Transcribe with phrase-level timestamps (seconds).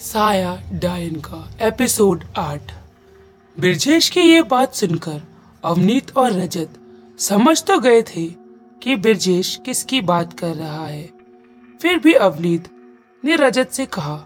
[0.00, 2.72] साया डायन का एपिसोड आठ।
[3.56, 5.20] ब्रजेश की ये बात सुनकर
[5.64, 6.68] अवनीत और रजत
[7.18, 8.24] समझ तो गए थे
[8.82, 11.10] कि ब्रजेश किसकी बात कर रहा है।
[11.80, 12.68] फिर भी अवनीत
[13.24, 14.16] ने रजत से कहा,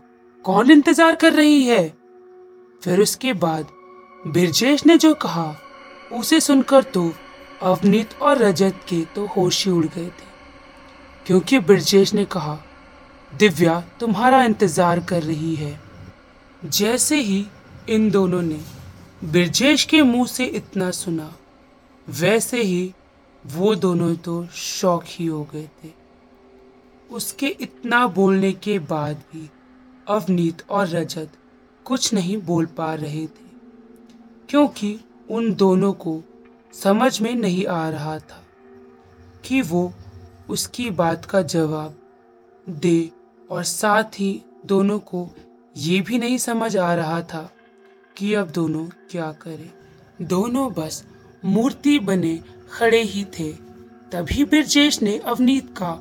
[0.45, 1.88] कौन इंतज़ार कर रही है?
[2.83, 3.67] फिर उसके बाद
[4.27, 5.54] ब्रजेश ने जो कहा,
[6.13, 7.13] उसे सुनकर तो
[7.63, 10.33] अवनीत और रजत के तो होश ही उड़ गए थे।
[11.27, 12.59] क्योंकि ब्रजेश ने कहा
[13.38, 15.78] दिव्या तुम्हारा इंतज़ार कर रही है।
[16.62, 17.45] जैसे ही
[17.88, 18.60] इन दोनों ने
[19.22, 21.32] ब्रजेश के मुँह से इतना सुना,
[22.06, 22.92] वैसे ही
[23.45, 25.92] वो दोनों तो शौक ही हो गए थे।
[27.10, 29.48] उसके इतना बोलने के बाद भी
[30.06, 31.32] अवनीत और रजत
[31.87, 33.48] कुछ नहीं बोल पा रहे थे,
[34.48, 34.98] क्योंकि
[35.30, 36.20] उन दोनों को
[36.74, 38.42] समझ में नहीं आ रहा था
[39.45, 39.92] कि वो
[40.48, 41.95] उसकी बात का जवाब
[42.66, 43.10] दे
[43.50, 45.28] और साथ ही दोनों को
[45.76, 47.50] ये भी नहीं समझ आ रहा था
[48.16, 49.70] कि अब दोनों क्या करें।
[50.23, 51.04] दोनों बस
[51.45, 52.38] मूर्ति बने
[52.73, 53.52] खड़े ही थे।
[54.12, 55.98] तभी ब्रजेश ने अवनीत का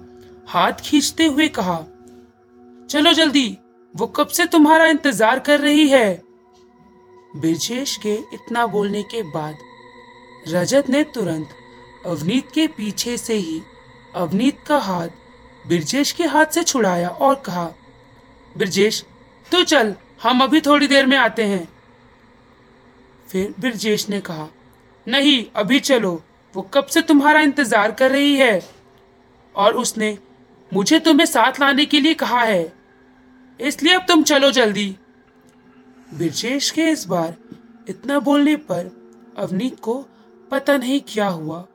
[0.48, 1.80] हाथ खींचते हुए कहा,
[2.90, 3.58] चलो जल्दी,
[3.94, 6.22] वो कब से तुम्हारा इंतज़ार कर रही है?
[7.36, 9.58] ब्रजेश के इतना बोलने के बाद
[10.48, 11.50] रजत ने तुरंत
[12.06, 13.62] अवनीत के पीछे से ही
[14.16, 15.08] अवनीत का हाथ
[15.68, 17.66] ब्रजेश के हाथ से छुड़ाया और कहा,
[18.56, 19.04] ब्रजेश,
[19.52, 21.68] तू चल, हम अभी थोड़ी देर में आते हैं।
[23.30, 24.48] फिर ब्रजेश ने कहा,
[25.08, 26.22] नहीं, अभी चलो,
[26.56, 28.62] वो कब से तुम्हारा इंतज़ार कर रही है?
[29.56, 30.18] और उसने,
[30.72, 32.74] मुझे तुम्हें साथ लाने के लिए कहा है,
[33.60, 34.96] इसलिए अब तुम चलो जल्दी।
[36.14, 37.36] ब्रजेश के इस बार
[37.90, 38.92] इतना बोलने पर
[39.38, 39.94] अवनीत को
[40.52, 41.66] पता नहीं क्या हुआ,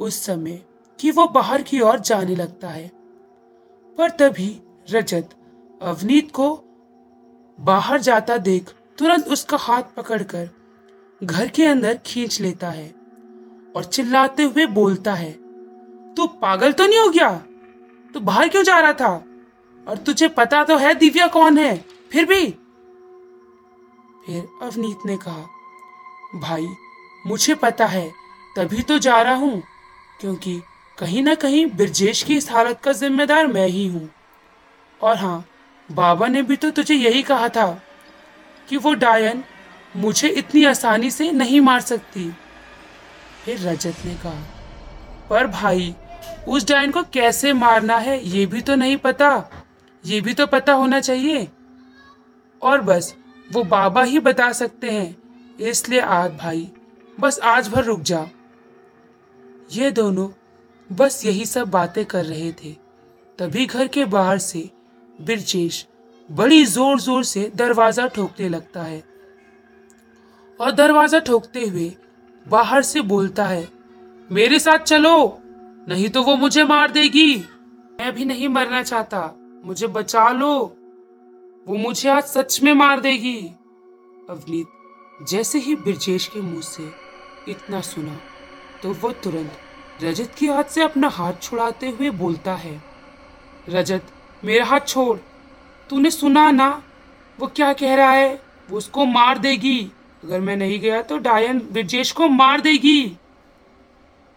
[0.00, 0.60] उस समय
[0.98, 2.90] कि वो बाहर की ओर जाने लगता है।
[3.98, 5.30] पर तभी रजत
[5.82, 6.62] अवनीत को
[7.60, 10.48] बाहर जाता देख तुरंत उसका हाथ पकड़कर
[11.24, 12.88] घर के अंदर खींच लेता है
[13.76, 15.32] और चिल्लाते हुए बोलता है,
[16.14, 17.30] तू पागल तो नहीं हो गया?
[18.14, 19.24] तू बाहर क्यों जा रहा था?
[19.88, 21.84] और तुझे पता तो है दिव्या कौन है?
[22.12, 22.46] फिर भी?
[24.26, 25.46] फिर अवनीत ने कहा,
[26.34, 26.66] भाई,
[27.26, 28.12] मुझे पता है,
[28.56, 29.62] तभी तो जा रहा हूँ,
[30.20, 30.62] क्योंकि
[30.98, 34.08] कहीं ना कहीं ब्रजेश की इस हालत का जिम्मेदार मैं ही हूँ।
[35.00, 35.44] और हाँ
[35.88, 37.66] बाबा ने भी तो तुझे यही कहा था
[38.68, 39.44] कि वो डायन
[39.96, 42.30] मुझे इतनी आसानी से नहीं मार सकती।
[43.44, 44.42] फिर रजत ने कहा,
[45.30, 45.94] पर भाई,
[46.48, 49.50] उस डायन को कैसे मारना है ये भी तो नहीं पता।
[50.04, 51.48] ये भी तो पता होना चाहिए।
[52.62, 53.14] और बस,
[53.52, 55.16] वो बाबा ही बता सकते हैं।
[55.60, 56.68] इसलिए आज भाई,
[57.20, 58.26] बस आज भर रुक जा।
[59.72, 60.28] ये दोनों
[60.90, 62.72] बस यही सब बातें कर रहे थे।
[63.38, 64.70] तभी घर के बाहर से
[65.18, 65.86] ब्रजेश
[66.30, 69.02] बड़ी ज़ोर ज़ोर से दरवाज़ा ठोकने लगता है।
[70.60, 71.92] और दरवाज़ा ठोकते हुए
[72.46, 73.68] बाहर से बोलता है,
[74.30, 75.40] मेरे साथ चलो,
[75.88, 77.36] नहीं तो वो मुझे मार देगी।
[78.00, 80.54] मैं भी नहीं मरना चाहता, मुझे बचा लो।
[81.66, 83.38] वो मुझे आज सच में मार देगी।
[84.30, 86.90] अवनीत जैसे ही ब्रजेश के मुँह से
[87.48, 88.18] इतना सुना
[88.82, 89.58] तो वो तुरंत
[90.02, 92.80] रजत के हाथ से अपना हाथ छुड़ाते हुए बोलता है,
[93.68, 94.02] रजत,
[94.42, 95.16] मेरा हाथ छोड़।
[95.90, 96.68] तूने सुना ना?
[97.38, 98.34] वो क्या कह रहा है?
[98.68, 99.80] वो उसको मार देगी।
[100.24, 103.06] अगर मैं नहीं गया तो डायन ब्रजेश को मार देगी।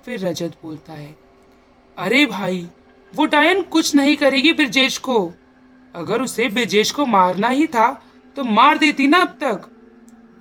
[0.06, 1.16] फिर रजत बोलता है,
[1.98, 2.68] अरे भाई,
[3.14, 5.32] वो डायन कुछ नहीं करेगी ब्रजेश को।
[5.96, 7.92] अगर उसे ब्रजेश को मारना ही था
[8.36, 9.70] तो मार देती ना अब तक।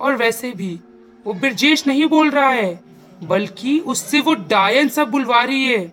[0.00, 0.78] और वैसे भी,
[1.26, 2.87] वो ब्रजेश नहीं बोल रहा है।
[3.24, 5.92] बल्कि उससे वो डायन सब बुलवा रही है।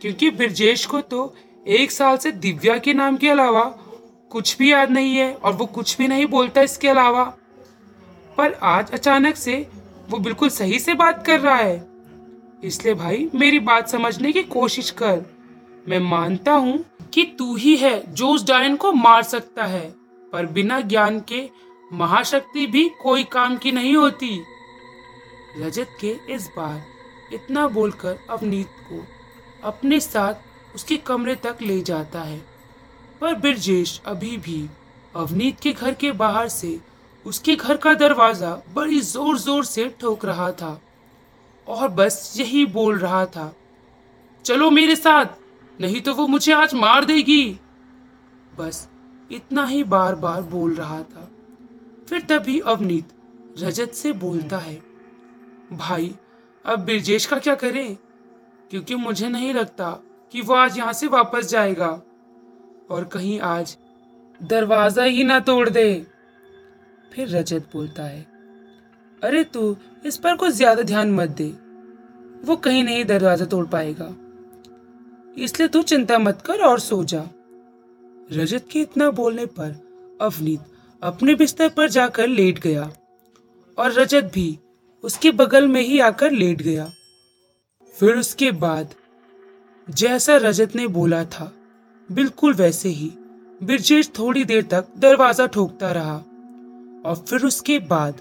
[0.00, 1.34] क्योंकि ब्रजेश को तो
[1.68, 3.64] एक साल से दिव्या के नाम के अलावा
[4.30, 7.24] कुछ भी याद नहीं है और वो कुछ भी नहीं बोलता इसके अलावा।
[8.36, 9.68] पर आज अचानक से
[10.10, 11.88] वो बिल्कुल सही से बात कर रहा है।
[12.64, 15.22] इसलिए भाई, मेरी बात समझने की कोशिश कर।
[15.88, 19.94] मैं मानता हूँ कि तू ही है जो उस डायन को मार सकता है,
[20.32, 21.48] पर बिना ज्ञान के
[21.92, 24.42] महाशक्ति भी कोई काम की नहीं होती।
[25.56, 29.04] रजत के इस बार इतना बोलकर अवनीत को
[29.62, 32.38] अपने साथ उसके कमरे तक ले जाता है।
[33.20, 34.68] पर ब्रजेश अभी भी
[35.14, 36.78] अवनीत के घर के बाहर से
[37.26, 40.80] उसके घर का दरवाज़ा बड़ी ज़ोर ज़ोर से ठोक रहा था
[41.66, 43.52] और बस यही बोल रहा था,
[44.44, 45.26] चलो मेरे साथ,
[45.78, 47.58] नहीं तो वो मुझे आज मार देगी।
[48.58, 48.88] बस
[49.30, 51.28] इतना ही बार बार बोल रहा था।
[52.08, 53.08] फिर तभी अवनीत
[53.58, 54.80] रजत से बोलता है
[55.68, 56.14] भाई,
[56.64, 57.96] अब ब्रजेश का क्या करें?
[58.70, 59.90] क्योंकि मुझे नहीं लगता
[60.34, 61.88] कि वो आज यहाँ से वापस जाएगा।
[62.90, 63.76] और कहीं आज
[64.40, 66.06] दरवाज़ा ही ना तोड़ दे।
[67.12, 68.20] फिर रजत बोलता है,
[69.22, 71.48] अरे तू इस पर कुछ ज़्यादा ध्यान मत दे।
[72.44, 74.14] वो कहीं नहीं दरवाज़ा तोड़ पाएगा।
[75.36, 77.22] इसलिए तू चिंता मत कर और सो जा।
[78.32, 79.70] रजत के इतना बोलने पर
[80.20, 80.60] अवनीत
[81.02, 82.90] अपने बिस्तर पर जाकर लेट गया।
[83.78, 84.58] और रजत भी
[85.04, 86.90] उसके बगल में ही आकर लेट गया।
[87.94, 88.94] फिर उसके बाद
[89.88, 91.52] जैसा रजत ने बोला था,
[92.08, 93.10] बिल्कुल वैसे ही,
[93.60, 96.16] ब्रजेश थोड़ी देर तक दरवाज़ा ठोकता रहा
[97.04, 98.20] और फिर उसके बाद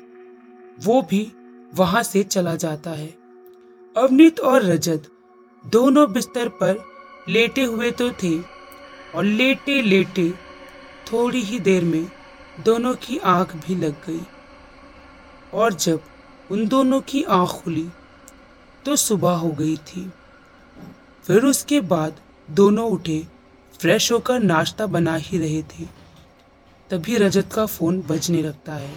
[0.79, 1.21] वो भी
[1.73, 3.07] वहाँ से चला जाता है।
[3.95, 5.07] अवनीत और रजत
[5.63, 6.83] दोनों बिस्तर पर
[7.29, 8.37] लेटे हुए तो थे
[9.15, 10.29] और लेटे लेटे
[11.11, 12.05] थोड़ी ही देर में
[12.65, 14.21] दोनों की आँख भी लग गई।
[15.53, 16.01] और जब
[16.51, 17.87] उन दोनों की आँख खुली
[18.85, 20.11] तो सुबह हो गई थी।
[21.25, 23.27] फिर उसके बाद दोनों उठे,
[23.79, 25.85] फ्रेश होकर नाश्ता बना ही रहे थे।
[26.89, 28.95] तभी रजत का फ़ोन बजने लगता है।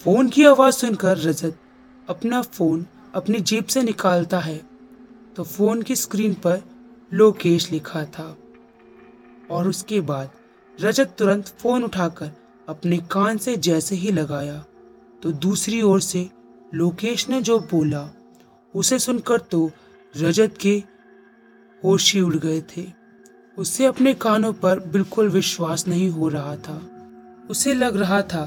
[0.00, 1.58] फ़ोन की आवाज़ सुनकर रजत
[2.08, 4.60] अपना फ़ोन अपनी जेब से निकालता है
[5.36, 6.62] तो फ़ोन की स्क्रीन पर
[7.12, 8.36] लोकेश लिखा था।
[9.50, 10.30] और उसके बाद
[10.78, 12.30] रजत तुरंत फ़ोन उठाकर
[12.68, 14.64] अपने कान से जैसे ही लगाया।
[15.24, 16.28] तो दूसरी ओर से
[16.74, 18.08] लोकेश ने जो बोला,
[18.74, 19.70] उसे सुनकर तो
[20.14, 20.72] रजत के
[21.82, 22.84] होश ही उड़ गए थे।
[23.58, 26.76] उसे अपने कानों पर बिल्कुल विश्वास नहीं हो रहा था।
[27.50, 28.44] उसे लग रहा था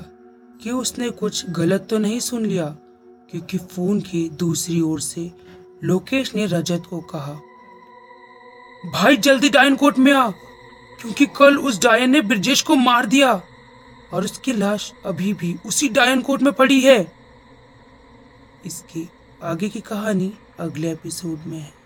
[0.62, 2.66] कि उसने कुछ गलत तो नहीं सुन लिया,
[3.32, 5.32] क्योंकि फ़ोन की दूसरी ओर से
[5.84, 7.40] लोकेश ने रजत को कहा,
[8.94, 10.30] भाई जल्दी डायन कोर्ट में आ,
[11.02, 13.42] क्योंकि कल उस डायन ने ब्रजेश को मार दिया।
[14.14, 17.14] और उसकी लाश अभी भी उसी डायन कोर्ट में पड़ी है।
[18.66, 19.10] इसकी
[19.44, 21.77] आगे की कहानी अगले एपिसोड में है।